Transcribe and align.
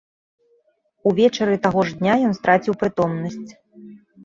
Увечары 1.11 1.59
таго 1.67 1.85
ж 1.91 1.95
дня 2.01 2.17
ён 2.31 2.35
страціў 2.41 2.73
прытомнасць. 2.83 3.49